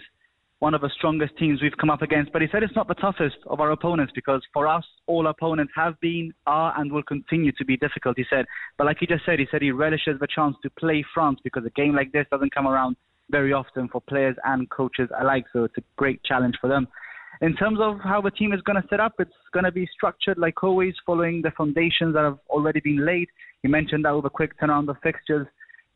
one 0.59 0.73
of 0.73 0.81
the 0.81 0.89
strongest 0.95 1.37
teams 1.37 1.61
we've 1.61 1.77
come 1.79 1.89
up 1.89 2.01
against. 2.01 2.31
But 2.31 2.41
he 2.41 2.47
said 2.51 2.63
it's 2.63 2.75
not 2.75 2.87
the 2.87 2.93
toughest 2.95 3.37
of 3.47 3.59
our 3.59 3.71
opponents 3.71 4.11
because 4.13 4.41
for 4.53 4.67
us, 4.67 4.83
all 5.07 5.27
opponents 5.27 5.73
have 5.75 5.99
been, 6.01 6.33
are, 6.45 6.73
and 6.77 6.91
will 6.91 7.03
continue 7.03 7.51
to 7.53 7.65
be 7.65 7.77
difficult, 7.77 8.17
he 8.17 8.25
said. 8.29 8.45
But 8.77 8.85
like 8.85 8.97
he 8.99 9.07
just 9.07 9.25
said, 9.25 9.39
he 9.39 9.47
said 9.49 9.61
he 9.61 9.71
relishes 9.71 10.19
the 10.19 10.27
chance 10.27 10.55
to 10.63 10.69
play 10.71 11.03
France 11.13 11.39
because 11.43 11.65
a 11.65 11.69
game 11.71 11.95
like 11.95 12.11
this 12.11 12.25
doesn't 12.29 12.53
come 12.53 12.67
around 12.67 12.97
very 13.31 13.53
often 13.53 13.87
for 13.87 14.01
players 14.01 14.35
and 14.43 14.69
coaches 14.69 15.09
alike. 15.19 15.45
So 15.53 15.63
it's 15.63 15.77
a 15.77 15.83
great 15.95 16.23
challenge 16.23 16.55
for 16.59 16.67
them. 16.67 16.87
In 17.41 17.55
terms 17.55 17.79
of 17.81 17.99
how 18.03 18.19
the 18.19 18.31
team 18.31 18.51
is 18.51 18.61
going 18.61 18.81
to 18.81 18.87
set 18.89 18.99
up, 18.99 19.13
it's 19.19 19.31
going 19.53 19.63
to 19.63 19.71
be 19.71 19.87
structured 19.93 20.37
like 20.37 20.61
always, 20.61 20.93
following 21.05 21.41
the 21.41 21.51
foundations 21.51 22.13
that 22.15 22.23
have 22.23 22.39
already 22.49 22.81
been 22.81 23.05
laid. 23.05 23.29
He 23.61 23.69
mentioned 23.69 24.03
that 24.03 24.11
with 24.11 24.25
a 24.25 24.29
quick 24.29 24.59
turnaround 24.59 24.89
of 24.89 24.97
fixtures 25.01 25.47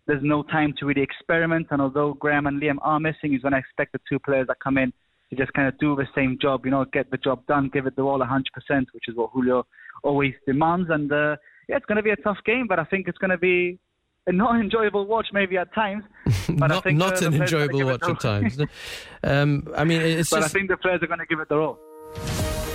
there's 0.08 0.24
no 0.24 0.44
time 0.44 0.74
to 0.80 0.86
really 0.86 1.02
experiment. 1.02 1.68
And 1.72 1.82
although 1.82 2.14
Graham 2.14 2.48
and 2.48 2.62
Liam 2.62 2.78
are 2.82 3.00
missing, 3.00 3.32
he's 3.32 3.42
going 3.42 3.54
to 3.54 3.58
expect 3.58 3.94
the 3.94 4.00
two 4.08 4.20
players 4.20 4.48
that 4.48 4.58
come 4.60 4.78
in 4.78 4.92
to 5.30 5.36
just 5.36 5.54
kind 5.54 5.68
of 5.68 5.78
do 5.80 5.96
the 5.96 6.08
same 6.16 6.38
job, 6.42 6.66
you 6.66 6.72
know, 6.72 6.86
get 6.86 7.10
the 7.12 7.18
job 7.18 7.46
done, 7.48 7.70
give 7.74 7.86
it 7.86 7.96
the 7.96 8.02
all 8.02 8.20
100%, 8.20 8.44
which 8.94 9.06
is 9.08 9.16
what 9.16 9.32
Julio 9.32 9.66
always 10.04 10.34
demands. 10.46 10.90
And 10.90 11.12
uh, 11.12 11.38
yeah, 11.70 11.78
it's 11.78 11.86
going 11.86 11.98
to 11.98 12.04
be 12.04 12.12
a 12.12 12.16
tough 12.18 12.38
game, 12.46 12.68
but 12.68 12.80
I 12.80 12.84
think 12.86 13.08
it's 13.08 13.18
going 13.18 13.32
to 13.32 13.38
be 13.38 13.80
a 14.28 14.32
not 14.32 14.60
enjoyable 14.60 15.06
watch 15.06 15.28
maybe 15.34 15.58
at 15.58 15.74
times. 15.74 16.04
But 16.48 16.68
not 16.68 16.72
I 16.72 16.82
think 16.82 17.00
not 17.00 17.22
uh, 17.22 17.28
an 17.28 17.32
the 17.32 17.38
players 17.38 17.54
are 17.54 17.62
enjoyable 17.62 17.86
watch 17.86 18.04
at 18.04 18.20
times. 18.20 18.60
um, 19.24 19.68
I 19.76 19.86
mean, 19.86 20.02
it's 20.02 20.30
but 20.30 20.42
just 20.42 20.56
I 20.56 20.60
think 20.60 20.70
the 20.70 20.78
players 20.78 21.02
are 21.02 21.08
going 21.08 21.20
to 21.20 21.26
give 21.26 21.40
it 21.40 21.48
their 21.50 21.62
all. 21.62 21.80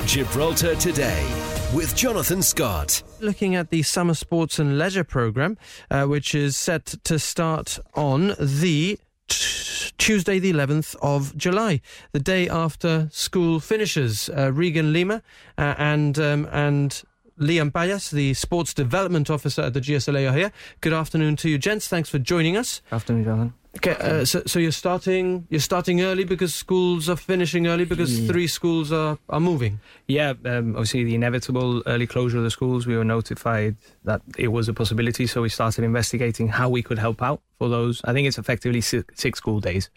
Gibraltar 0.06 0.74
Today 0.74 1.57
with 1.74 1.94
Jonathan 1.94 2.42
Scott. 2.42 3.02
looking 3.20 3.54
at 3.54 3.70
the 3.70 3.82
summer 3.82 4.14
sports 4.14 4.58
and 4.58 4.78
leisure 4.78 5.04
program, 5.04 5.58
uh, 5.90 6.04
which 6.04 6.34
is 6.34 6.56
set 6.56 6.86
to 7.04 7.18
start 7.18 7.78
on 7.94 8.28
the 8.38 8.98
t- 9.28 9.90
Tuesday, 9.98 10.38
the 10.38 10.52
11th 10.52 10.96
of 11.02 11.36
July, 11.36 11.80
the 12.12 12.20
day 12.20 12.48
after 12.48 13.08
school 13.12 13.60
finishes. 13.60 14.30
Uh, 14.30 14.52
Regan 14.52 14.92
Lima 14.92 15.22
uh, 15.58 15.74
and 15.78 16.18
um, 16.18 16.48
and 16.52 17.02
Liam 17.38 17.70
Payas, 17.70 18.10
the 18.10 18.34
sports 18.34 18.72
development 18.74 19.30
officer 19.30 19.62
at 19.62 19.74
the 19.74 19.80
GSLA, 19.80 20.30
are 20.30 20.36
here. 20.36 20.52
Good 20.80 20.92
afternoon 20.92 21.36
to 21.36 21.48
you, 21.48 21.58
gents. 21.58 21.86
Thanks 21.86 22.08
for 22.08 22.18
joining 22.18 22.56
us. 22.56 22.80
Afternoon, 22.90 23.24
Jonathan. 23.24 23.54
Okay, 23.76 23.94
uh, 24.00 24.24
so, 24.24 24.42
so 24.46 24.58
you're 24.58 24.72
starting 24.72 25.46
you're 25.50 25.60
starting 25.60 26.00
early 26.00 26.24
because 26.24 26.54
schools 26.54 27.08
are 27.08 27.16
finishing 27.16 27.66
early 27.66 27.84
because 27.84 28.26
three 28.26 28.46
schools 28.46 28.90
are, 28.90 29.18
are 29.28 29.40
moving. 29.40 29.78
Yeah, 30.06 30.32
um, 30.46 30.70
obviously 30.70 31.04
the 31.04 31.14
inevitable 31.14 31.82
early 31.86 32.06
closure 32.06 32.38
of 32.38 32.44
the 32.44 32.50
schools. 32.50 32.86
We 32.86 32.96
were 32.96 33.04
notified 33.04 33.76
that 34.04 34.22
it 34.38 34.48
was 34.48 34.68
a 34.68 34.74
possibility, 34.74 35.26
so 35.26 35.42
we 35.42 35.50
started 35.50 35.84
investigating 35.84 36.48
how 36.48 36.68
we 36.70 36.82
could 36.82 36.98
help 36.98 37.22
out 37.22 37.40
for 37.58 37.68
those. 37.68 38.00
I 38.04 38.12
think 38.14 38.26
it's 38.26 38.38
effectively 38.38 38.80
six, 38.80 39.04
six 39.20 39.38
school 39.38 39.60
days, 39.60 39.90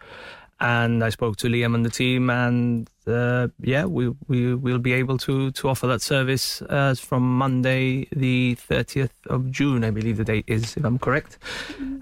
and 0.60 1.02
I 1.02 1.10
spoke 1.10 1.38
to 1.38 1.48
Liam 1.48 1.74
and 1.74 1.86
the 1.86 1.90
team, 1.90 2.30
and 2.30 2.90
uh, 3.08 3.48
yeah, 3.62 3.86
we 3.86 4.10
we 4.28 4.54
will 4.54 4.80
be 4.80 4.92
able 4.94 5.18
to 5.20 5.50
to 5.52 5.70
offer 5.70 5.88
that 5.88 6.02
service 6.02 6.62
uh, 6.64 6.94
from 6.96 7.24
Monday, 7.38 8.08
the 8.12 8.56
thirtieth 8.56 9.14
of 9.28 9.50
June, 9.50 9.86
I 9.86 9.92
believe 9.92 10.18
the 10.18 10.26
date 10.26 10.46
is, 10.48 10.76
if 10.76 10.84
I'm 10.84 11.00
correct. 11.00 11.40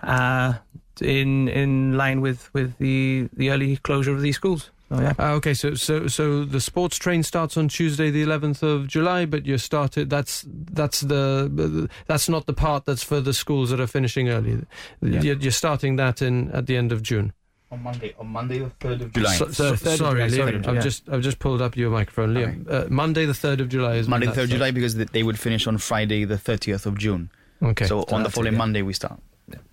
Uh, 0.01 0.53
in 1.01 1.47
in 1.49 1.97
line 1.97 2.21
with, 2.21 2.53
with 2.53 2.77
the, 2.77 3.29
the 3.33 3.49
early 3.49 3.77
closure 3.77 4.11
of 4.11 4.21
these 4.21 4.35
schools. 4.35 4.71
So, 4.89 4.99
yeah. 4.99 5.13
Uh, 5.19 5.33
okay, 5.33 5.53
so 5.53 5.75
so 5.75 6.07
so 6.07 6.43
the 6.43 6.59
sports 6.59 6.97
train 6.97 7.21
starts 7.21 7.57
on 7.57 7.67
Tuesday, 7.67 8.09
the 8.09 8.23
11th 8.25 8.63
of 8.63 8.87
July, 8.87 9.25
but 9.25 9.45
you 9.45 9.59
started. 9.59 10.09
That's 10.09 10.43
that's 10.47 11.01
the 11.01 11.89
that's 12.07 12.27
not 12.27 12.47
the 12.47 12.53
part 12.53 12.85
that's 12.85 13.03
for 13.03 13.21
the 13.21 13.33
schools 13.33 13.69
that 13.69 13.79
are 13.79 13.87
finishing 13.87 14.29
early. 14.29 14.65
Yeah. 15.01 15.21
You're, 15.21 15.37
you're 15.37 15.51
starting 15.51 15.97
that 15.97 16.23
in 16.23 16.49
at 16.51 16.65
the 16.65 16.75
end 16.75 16.91
of 16.91 17.03
June. 17.03 17.33
On 17.71 17.83
Monday, 17.83 18.15
on 18.17 18.27
Monday 18.27 18.57
the 18.57 18.71
third 18.71 19.01
of 19.03 19.13
July. 19.13 19.35
So, 19.35 19.51
so- 19.51 19.75
Third 19.75 19.91
of 19.93 19.97
sorry, 19.99 20.27
July, 20.27 20.51
Liam, 20.51 20.63
sorry, 20.63 20.65
I've 20.65 20.75
yeah. 20.75 20.81
just 20.81 21.07
I've 21.07 21.21
just 21.21 21.37
pulled 21.37 21.61
up 21.61 21.77
your 21.77 21.91
microphone, 21.91 22.33
Liam. 22.33 22.67
Uh, 22.67 22.87
Monday, 22.89 23.25
the 23.25 23.33
3rd 23.33 23.59
of 23.61 23.69
July 23.69 23.95
is 23.95 24.07
Monday, 24.07 24.25
the 24.25 24.31
3rd 24.31 24.43
of 24.45 24.49
July, 24.49 24.71
because 24.71 24.95
they 24.95 25.21
would 25.21 25.37
finish 25.37 25.67
on 25.67 25.77
Friday, 25.77 26.25
the 26.25 26.35
30th 26.35 26.87
of 26.87 26.97
June. 26.97 27.29
Okay. 27.61 27.85
So 27.85 28.05
on 28.11 28.23
the 28.23 28.31
following 28.31 28.53
yeah. 28.53 28.57
Monday, 28.57 28.81
we 28.81 28.93
start. 28.93 29.21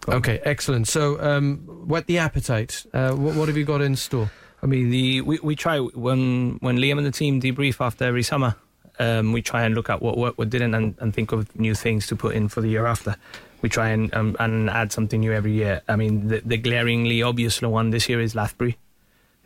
Okay, 0.09 0.40
excellent. 0.45 0.88
So, 0.88 1.21
um, 1.21 1.59
whet 1.87 2.06
the 2.06 2.18
appetite. 2.18 2.87
Uh, 2.92 3.12
what, 3.12 3.35
what 3.35 3.49
have 3.49 3.56
you 3.56 3.64
got 3.64 3.80
in 3.80 3.97
store? 3.97 4.30
I 4.62 4.66
mean, 4.66 4.90
the 4.90 5.21
we, 5.21 5.38
we 5.42 5.56
try 5.56 5.78
when 5.78 6.59
when 6.61 6.78
Liam 6.78 6.99
and 6.99 7.06
the 7.06 7.11
team 7.12 7.40
debrief 7.40 7.85
after 7.85 8.04
every 8.04 8.23
summer. 8.23 8.56
Um, 8.99 9.33
we 9.33 9.42
try 9.42 9.64
and 9.64 9.75
look 9.75 9.90
at 9.90 10.00
what 10.00 10.16
worked, 10.16 10.38
what 10.38 10.49
didn't, 10.49 10.75
and, 10.75 10.95
and 11.00 11.12
think 11.12 11.30
of 11.30 11.54
new 11.54 11.75
things 11.75 12.06
to 12.06 12.16
put 12.16 12.35
in 12.35 12.49
for 12.49 12.62
the 12.62 12.68
year 12.68 12.87
after. 12.87 13.16
We 13.61 13.68
try 13.68 13.90
and 13.90 14.12
um, 14.14 14.37
and 14.40 14.71
add 14.71 14.90
something 14.90 15.21
new 15.21 15.33
every 15.33 15.52
year. 15.52 15.83
I 15.87 15.97
mean, 15.97 16.28
the, 16.28 16.40
the 16.42 16.56
glaringly 16.56 17.23
obvious 17.23 17.61
one 17.61 17.90
this 17.90 18.09
year 18.09 18.21
is 18.21 18.35
Lathbury. 18.35 18.76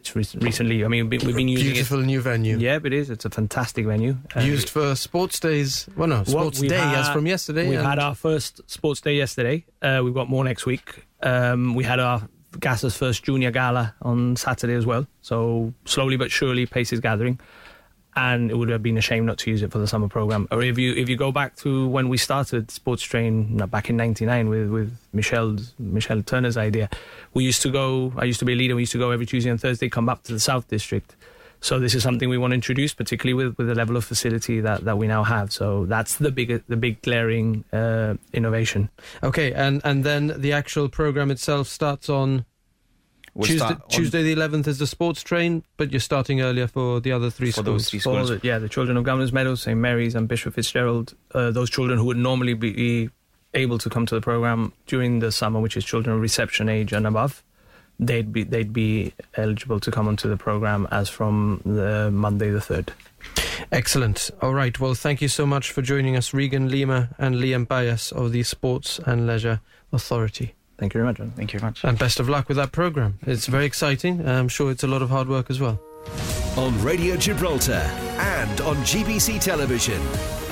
It's 0.00 0.16
re- 0.16 0.24
recently. 0.40 0.84
I 0.84 0.88
mean, 0.88 1.08
we've 1.10 1.20
been- 1.36 1.48
using 1.48 1.72
Beautiful 1.72 1.98
new 1.98 2.20
venue. 2.20 2.56
it. 2.56 2.62
Yeah, 2.62 2.78
it 2.82 2.92
is. 2.92 3.10
It's 3.10 3.24
a 3.24 3.30
fantastic 3.30 3.84
venue. 3.86 4.16
Uh, 4.34 4.40
Used 4.40 4.70
for 4.70 4.94
sports 4.94 5.38
days. 5.38 5.86
Well, 5.96 6.08
no, 6.08 6.24
sports 6.24 6.60
day 6.60 6.76
as 6.78 7.08
from 7.10 7.26
yesterday. 7.26 7.68
We've 7.68 7.80
had 7.80 7.98
our 7.98 8.14
first 8.14 8.60
sports 8.66 9.00
day 9.00 9.16
yesterday. 9.16 9.64
Uh, 9.82 10.00
we've 10.02 10.14
got 10.14 10.28
more 10.28 10.42
next 10.44 10.64
week. 10.66 11.04
Um, 11.22 11.74
we 11.74 11.84
had 11.84 12.00
our 12.00 12.28
Gas's 12.58 12.96
first 12.96 13.22
junior 13.22 13.50
gala 13.50 13.94
on 14.02 14.36
Saturday 14.36 14.74
as 14.74 14.84
well. 14.86 15.06
So 15.22 15.72
slowly 15.84 16.16
but 16.16 16.30
surely, 16.30 16.66
pace 16.66 16.92
is 16.92 17.00
gathering. 17.00 17.38
And 18.20 18.50
it 18.50 18.56
would 18.58 18.68
have 18.68 18.82
been 18.82 18.98
a 18.98 19.00
shame 19.00 19.24
not 19.24 19.38
to 19.38 19.50
use 19.50 19.62
it 19.62 19.72
for 19.72 19.78
the 19.78 19.86
summer 19.86 20.08
program. 20.08 20.46
Or 20.50 20.62
if 20.62 20.76
you 20.78 20.92
if 20.92 21.08
you 21.08 21.16
go 21.16 21.32
back 21.32 21.56
to 21.56 21.88
when 21.88 22.10
we 22.10 22.18
started 22.18 22.70
Sports 22.70 23.02
Train 23.02 23.60
uh, 23.62 23.66
back 23.66 23.88
in 23.88 23.96
'99 23.96 24.48
with 24.50 24.68
with 24.68 24.98
Michelle's 25.14 25.72
Michelle 25.78 26.22
Turner's 26.22 26.58
idea, 26.58 26.90
we 27.32 27.44
used 27.44 27.62
to 27.62 27.70
go. 27.70 28.12
I 28.16 28.24
used 28.24 28.40
to 28.40 28.44
be 28.44 28.52
a 28.52 28.56
leader. 28.56 28.74
We 28.76 28.82
used 28.82 28.92
to 28.92 28.98
go 28.98 29.10
every 29.10 29.26
Tuesday 29.26 29.50
and 29.50 29.60
Thursday, 29.60 29.88
come 29.88 30.08
up 30.10 30.22
to 30.24 30.32
the 30.32 30.40
South 30.40 30.68
District. 30.68 31.16
So 31.62 31.78
this 31.78 31.94
is 31.94 32.02
something 32.02 32.28
we 32.28 32.38
want 32.38 32.52
to 32.52 32.54
introduce, 32.54 32.94
particularly 32.94 33.34
with, 33.34 33.58
with 33.58 33.66
the 33.68 33.74
level 33.74 33.96
of 33.96 34.04
facility 34.04 34.60
that, 34.60 34.84
that 34.86 34.96
we 34.96 35.06
now 35.06 35.24
have. 35.24 35.52
So 35.52 35.84
that's 35.84 36.16
the 36.16 36.30
big 36.30 36.62
the 36.68 36.76
big 36.76 37.02
glaring 37.02 37.64
uh, 37.72 38.14
innovation. 38.32 38.88
Okay, 39.22 39.52
and 39.52 39.80
and 39.84 40.04
then 40.04 40.34
the 40.40 40.52
actual 40.52 40.88
program 40.88 41.30
itself 41.30 41.68
starts 41.68 42.08
on 42.08 42.46
Tuesday. 43.42 43.76
Tuesday 43.88 44.22
the 44.22 44.32
eleventh 44.32 44.66
is 44.68 44.78
the 44.78 44.86
sports 44.86 45.22
train, 45.22 45.62
but 45.76 45.90
you're 45.92 46.00
starting 46.00 46.40
earlier 46.40 46.66
for 46.66 47.00
the 47.00 47.12
other 47.12 47.30
three 47.30 47.48
For 47.50 47.62
schools. 47.62 47.66
those 47.66 47.88
three 47.90 47.98
For 48.00 48.24
schools. 48.24 48.40
the, 48.40 48.46
yeah, 48.46 48.58
the 48.58 48.68
children 48.68 48.96
of 48.96 49.04
Governors 49.04 49.32
Meadows, 49.32 49.62
St 49.62 49.78
Mary's, 49.78 50.14
and 50.14 50.26
Bishop 50.28 50.54
Fitzgerald, 50.54 51.14
uh, 51.34 51.50
those 51.50 51.70
children 51.70 51.98
who 51.98 52.04
would 52.06 52.16
normally 52.16 52.54
be 52.54 53.10
able 53.54 53.78
to 53.78 53.88
come 53.90 54.06
to 54.06 54.14
the 54.14 54.20
program 54.20 54.72
during 54.86 55.20
the 55.20 55.30
summer, 55.32 55.60
which 55.60 55.76
is 55.76 55.84
children 55.84 56.14
of 56.14 56.20
reception 56.20 56.68
age 56.68 56.92
and 56.92 57.06
above, 57.06 57.42
they'd 57.98 58.32
be 58.32 58.42
they'd 58.44 58.72
be 58.72 59.12
eligible 59.34 59.78
to 59.80 59.90
come 59.90 60.08
onto 60.08 60.28
the 60.28 60.36
program 60.36 60.86
as 60.90 61.08
from 61.08 61.60
the 61.64 62.10
Monday 62.12 62.50
the 62.50 62.60
third. 62.60 62.92
Excellent. 63.72 64.30
All 64.40 64.54
right. 64.54 64.78
Well, 64.80 64.94
thank 64.94 65.20
you 65.20 65.28
so 65.28 65.46
much 65.46 65.70
for 65.72 65.82
joining 65.82 66.16
us, 66.16 66.32
Regan 66.32 66.68
Lima 66.70 67.10
and 67.18 67.34
Liam 67.36 67.68
Bias 67.68 68.10
of 68.12 68.32
the 68.32 68.42
Sports 68.42 68.98
and 69.04 69.26
Leisure 69.26 69.60
Authority. 69.92 70.54
Thank 70.80 70.94
you 70.94 70.98
very 70.98 71.08
much. 71.08 71.18
John. 71.18 71.32
Thank 71.36 71.52
you 71.52 71.60
very 71.60 71.68
much. 71.70 71.84
And 71.84 71.98
best 71.98 72.18
of 72.20 72.28
luck 72.28 72.48
with 72.48 72.56
that 72.56 72.72
program. 72.72 73.18
It's 73.26 73.46
very 73.46 73.66
exciting. 73.66 74.26
I'm 74.26 74.48
sure 74.48 74.70
it's 74.70 74.82
a 74.82 74.86
lot 74.86 75.02
of 75.02 75.10
hard 75.10 75.28
work 75.28 75.50
as 75.50 75.60
well. 75.60 75.78
On 76.56 76.82
Radio 76.82 77.16
Gibraltar 77.16 77.84
and 78.18 78.60
on 78.62 78.76
GBC 78.76 79.40
Television. 79.40 80.00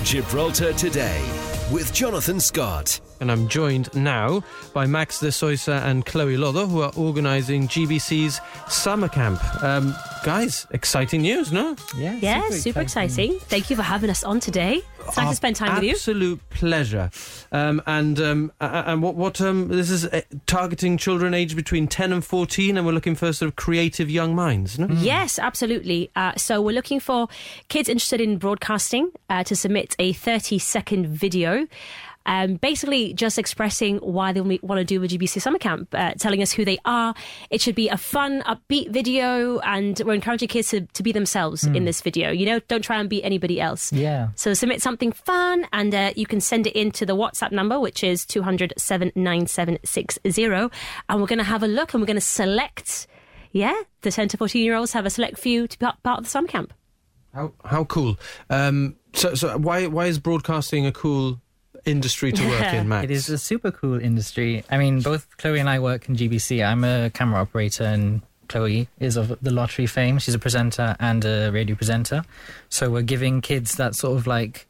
Gibraltar 0.05 0.75
Today 0.75 1.25
with 1.73 1.93
Jonathan 1.95 2.41
Scott. 2.41 3.01
And 3.21 3.33
I'm 3.33 3.49
joined 3.49 3.93
now 3.95 4.43
by 4.73 4.87
Max 4.87 5.21
de 5.21 5.29
Soisa 5.29 5.83
and 5.85 6.07
Chloe 6.07 6.37
Lodo, 6.37 6.69
who 6.69 6.83
are 6.83 6.93
organising 6.97 7.67
GBC's 7.69 8.41
summer 8.69 9.09
camp. 9.09 9.41
Um, 9.63 9.95
guys, 10.25 10.67
exciting 10.71 11.23
news, 11.23 11.51
no? 11.53 11.75
Yeah, 11.97 12.49
super, 12.51 12.81
exciting. 12.81 13.39
Thank 13.41 13.71
you 13.71 13.77
for 13.77 13.83
having 13.83 14.11
us 14.11 14.23
on 14.23 14.39
today. 14.41 14.83
It's 15.01 15.17
nice 15.17 15.27
Our 15.27 15.33
to 15.33 15.37
spend 15.37 15.57
time 15.57 15.75
with 15.75 15.85
you. 15.85 15.93
Absolute 15.93 16.39
pleasure. 16.51 17.11
Um, 17.51 17.81
and 17.87 18.21
um, 18.21 18.53
a- 18.61 18.67
a- 18.67 18.85
and 18.93 19.03
what 19.03 19.15
what 19.15 19.41
um, 19.41 19.69
this 19.69 19.89
is 19.91 20.05
uh, 20.05 20.21
targeting 20.47 20.99
children 20.99 21.33
aged 21.33 21.57
between 21.57 21.89
ten 21.89 22.13
and 22.13 22.23
fourteen, 22.23 22.77
and 22.77 22.87
we're 22.87 22.93
looking 22.93 23.15
for 23.15 23.33
sort 23.33 23.49
of 23.49 23.57
creative 23.57 24.11
young 24.11 24.35
minds. 24.35 24.79
No? 24.79 24.87
Yes, 24.91 25.39
absolutely. 25.39 26.11
Uh, 26.15 26.33
so 26.37 26.61
we're 26.61 26.75
looking 26.75 27.01
for 27.01 27.27
kids 27.69 27.89
interested 27.89 28.21
in 28.21 28.37
broadcasting 28.37 29.11
uh, 29.31 29.45
to 29.45 29.57
submit 29.57 29.97
a 29.99 30.13
30 30.13 30.59
second 30.59 31.07
video. 31.09 31.67
Um, 32.29 32.57
basically, 32.57 33.15
just 33.15 33.39
expressing 33.39 33.97
why 33.99 34.33
they 34.33 34.43
want 34.43 34.79
to 34.79 34.85
do 34.85 35.03
a 35.03 35.09
GBC 35.09 35.41
summer 35.41 35.59
camp, 35.59 35.89
uh, 35.95 36.13
telling 36.19 36.43
us 36.43 36.53
who 36.53 36.63
they 36.63 36.79
are. 36.85 37.15
It 37.49 37.63
should 37.63 37.75
be 37.75 37.89
a 37.89 37.97
fun, 37.97 38.43
upbeat 38.43 38.91
video, 38.91 39.61
and 39.61 39.99
we're 40.05 40.13
encouraging 40.13 40.49
kids 40.49 40.69
to, 40.69 40.83
to 40.83 41.03
be 41.03 41.11
themselves 41.11 41.65
in 41.65 41.87
this 41.87 42.03
video. 42.03 42.31
You 42.31 42.45
know, 42.45 42.61
don't 42.69 42.83
try 42.83 43.01
and 43.01 43.09
be 43.09 43.25
anybody 43.25 43.63
else. 43.63 43.91
Yeah. 43.95 44.29
So 44.35 44.53
submit 44.53 44.83
something 44.83 45.11
fun, 45.11 45.67
and 45.73 45.95
uh, 45.95 46.13
you 46.17 46.27
can 46.27 46.43
send 46.43 46.67
it 46.67 46.77
in 46.77 46.91
to 46.93 47.07
the 47.07 47.17
WhatsApp 47.17 47.51
number, 47.51 47.81
which 47.81 48.05
is 48.05 48.27
200 48.27 48.75
79760. 48.77 50.45
And 51.09 51.21
we're 51.21 51.27
going 51.27 51.39
to 51.39 51.45
have 51.45 51.63
a 51.63 51.67
look 51.67 51.95
and 51.95 52.03
we're 52.03 52.07
going 52.07 52.17
to 52.17 52.21
select, 52.21 53.07
yeah, 53.53 53.75
the 54.03 54.11
10 54.11 54.29
to 54.29 54.37
14 54.37 54.63
year 54.63 54.75
olds 54.75 54.93
have 54.93 55.07
a 55.07 55.11
select 55.11 55.39
few 55.39 55.67
to 55.67 55.79
be 55.79 55.87
part 56.03 56.19
of 56.19 56.25
the 56.25 56.31
summer 56.31 56.49
camp. 56.49 56.75
How 57.33 57.53
how 57.65 57.85
cool. 57.85 58.19
Um, 58.51 58.97
so 59.15 59.35
so 59.35 59.57
why 59.57 59.87
why 59.87 60.07
is 60.07 60.19
broadcasting 60.19 60.87
a 60.87 60.93
cool 60.93 61.41
industry 61.85 62.33
to 62.33 62.49
work 62.49 62.73
in, 62.75 62.89
Max? 62.89 63.05
It 63.05 63.11
is 63.11 63.29
a 63.29 63.39
super 63.39 63.71
cool 63.71 64.01
industry. 64.01 64.65
I 64.71 64.79
mean, 64.79 65.01
both 65.01 65.27
Chloe 65.39 65.59
and 65.61 65.69
I 65.69 65.79
work 65.79 66.09
in 66.09 66.17
GBC. 66.17 66.65
I'm 66.67 66.85
a 66.85 67.11
camera 67.11 67.41
operator, 67.41 67.85
and 67.85 68.23
Chloe 68.49 68.89
is 68.99 69.17
of 69.17 69.37
the 69.43 69.51
lottery 69.51 69.87
fame. 69.87 70.19
She's 70.19 70.35
a 70.35 70.39
presenter 70.39 70.97
and 71.01 71.25
a 71.25 71.51
radio 71.53 71.77
presenter. 71.77 72.23
So 72.69 72.91
we're 72.91 73.03
giving 73.03 73.41
kids 73.41 73.77
that 73.77 73.95
sort 73.95 74.17
of 74.17 74.27
like 74.27 74.67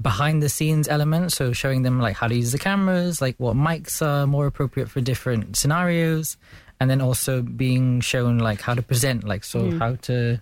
behind 0.00 0.42
the 0.42 0.48
scenes 0.48 0.88
element. 0.88 1.32
So 1.32 1.52
showing 1.52 1.82
them 1.82 2.00
like 2.00 2.16
how 2.16 2.28
to 2.28 2.34
use 2.34 2.52
the 2.52 2.58
cameras, 2.58 3.20
like 3.20 3.34
what 3.38 3.56
mics 3.56 4.04
are 4.04 4.26
more 4.26 4.46
appropriate 4.46 4.90
for 4.90 5.00
different 5.00 5.56
scenarios, 5.56 6.36
and 6.80 6.90
then 6.90 7.00
also 7.00 7.40
being 7.42 8.00
shown 8.00 8.38
like 8.38 8.60
how 8.60 8.74
to 8.74 8.82
present, 8.82 9.24
like 9.24 9.42
so 9.44 9.60
Mm. 9.62 9.78
how 9.78 9.94
to 10.02 10.40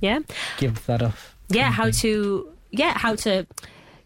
Yeah. 0.00 0.18
give 0.58 0.84
that 0.86 1.02
off. 1.02 1.36
Yeah, 1.48 1.70
how 1.70 1.90
to, 1.90 2.48
yeah, 2.72 2.98
how 2.98 3.14
to 3.14 3.46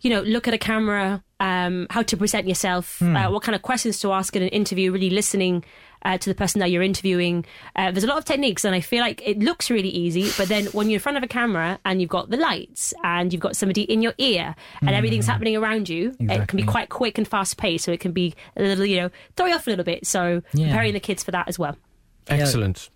you 0.00 0.10
know, 0.10 0.22
look 0.22 0.48
at 0.48 0.54
a 0.54 0.58
camera, 0.58 1.22
um, 1.40 1.86
how 1.90 2.02
to 2.02 2.16
present 2.16 2.46
yourself, 2.48 2.98
Hmm. 3.00 3.16
uh, 3.16 3.30
what 3.30 3.42
kind 3.42 3.54
of 3.54 3.62
questions 3.62 3.98
to 4.00 4.12
ask 4.12 4.34
in 4.36 4.42
an 4.42 4.48
interview, 4.48 4.92
really 4.92 5.10
listening 5.10 5.64
uh, 6.02 6.16
to 6.16 6.30
the 6.30 6.34
person 6.34 6.58
that 6.60 6.70
you're 6.70 6.82
interviewing. 6.82 7.44
Uh, 7.76 7.90
there's 7.90 8.04
a 8.04 8.06
lot 8.06 8.16
of 8.16 8.24
techniques, 8.24 8.64
and 8.64 8.74
I 8.74 8.80
feel 8.80 9.00
like 9.02 9.20
it 9.26 9.38
looks 9.38 9.70
really 9.70 9.90
easy, 9.90 10.30
but 10.38 10.48
then 10.48 10.64
when 10.72 10.88
you're 10.88 10.96
in 10.96 11.00
front 11.02 11.18
of 11.18 11.22
a 11.22 11.26
camera 11.28 11.78
and 11.84 12.00
you've 12.00 12.08
got 12.08 12.30
the 12.30 12.38
lights 12.38 12.94
and 13.04 13.30
you've 13.32 13.42
got 13.42 13.54
somebody 13.54 13.82
in 13.82 14.00
your 14.00 14.14
ear 14.16 14.54
and 14.80 14.88
Hmm. 14.90 14.94
everything's 14.94 15.26
happening 15.26 15.56
around 15.56 15.90
you, 15.90 16.14
it 16.18 16.48
can 16.48 16.56
be 16.56 16.62
quite 16.62 16.88
quick 16.88 17.18
and 17.18 17.28
fast 17.28 17.58
paced. 17.58 17.84
So 17.84 17.92
it 17.92 18.00
can 18.00 18.12
be 18.12 18.34
a 18.56 18.62
little, 18.62 18.86
you 18.86 18.96
know, 18.96 19.10
throw 19.36 19.44
you 19.46 19.54
off 19.54 19.66
a 19.66 19.70
little 19.70 19.84
bit. 19.84 20.06
So 20.06 20.42
Yeah. 20.54 20.68
preparing 20.68 20.94
the 20.94 21.00
kids 21.00 21.22
for 21.22 21.32
that 21.32 21.48
as 21.48 21.58
well. 21.58 21.76
Excellent. 22.28 22.88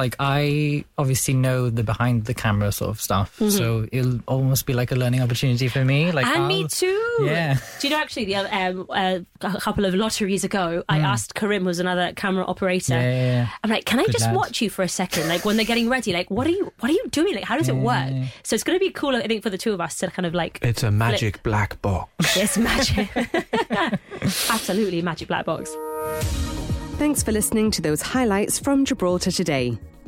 Like 0.00 0.16
I 0.18 0.84
obviously 0.96 1.34
know 1.34 1.68
the 1.68 1.84
behind 1.84 2.24
the 2.24 2.32
camera 2.34 2.72
sort 2.72 2.88
of 2.90 3.00
stuff, 3.00 3.36
Mhm. 3.38 3.50
so 3.58 3.86
it'll 3.92 4.18
almost 4.26 4.64
be 4.64 4.72
like 4.72 4.90
a 4.92 4.96
learning 4.96 5.20
opportunity 5.20 5.68
for 5.68 5.84
me. 5.84 6.10
Like 6.10 6.26
and 6.26 6.48
me 6.48 6.62
I'll- 6.62 6.68
too. 6.68 7.18
Yeah. 7.20 7.58
Do 7.80 7.86
you 7.88 7.94
know 7.94 8.00
actually 8.00 8.24
the 8.24 8.36
other, 8.36 8.48
um, 8.50 8.86
uh, 8.88 9.18
a 9.42 9.60
couple 9.60 9.84
of 9.84 9.94
lotteries 9.94 10.42
ago, 10.42 10.82
I 10.88 10.98
Mm. 11.00 11.04
asked 11.04 11.34
Karim, 11.34 11.64
who's 11.64 11.80
another 11.80 12.12
camera 12.16 12.44
operator. 12.46 12.94
Yeah, 12.94 13.02
yeah, 13.02 13.24
yeah. 13.42 13.48
I'm 13.62 13.68
like, 13.70 13.84
can 13.84 13.98
I 14.00 14.04
Good 14.04 14.12
just 14.12 14.24
lad. 14.26 14.36
watch 14.36 14.62
you 14.62 14.70
for 14.70 14.82
a 14.82 14.88
second? 14.88 15.28
Like 15.28 15.44
when 15.44 15.56
they're 15.56 15.66
getting 15.66 15.88
ready, 15.90 16.12
like 16.14 16.30
what 16.30 16.46
are 16.46 16.50
you, 16.58 16.72
what 16.80 16.90
are 16.90 16.94
you 16.94 17.04
doing? 17.10 17.34
Like 17.34 17.44
how 17.44 17.58
does 17.58 17.68
it 17.68 17.76
work? 17.76 18.10
So 18.42 18.54
it's 18.54 18.64
going 18.64 18.78
to 18.78 18.84
be 18.84 18.90
cool, 18.90 19.14
I 19.14 19.26
think, 19.26 19.42
for 19.42 19.50
the 19.50 19.58
two 19.58 19.74
of 19.74 19.80
us 19.82 19.98
to 19.98 20.10
kind 20.10 20.24
of 20.26 20.32
like. 20.34 20.58
It's 20.62 20.82
a 20.82 20.90
magic 20.90 21.42
black 21.42 21.80
box. 21.82 22.36
Yes, 22.36 22.56
magic. 22.56 23.08
Absolutely, 24.48 25.02
magic 25.02 25.28
black 25.28 25.44
box. 25.44 25.70
Thanks 26.98 27.22
for 27.22 27.32
listening 27.32 27.70
to 27.72 27.82
those 27.82 28.02
highlights 28.02 28.58
from 28.58 28.84
Gibraltar 28.84 29.30
today. 29.30 29.78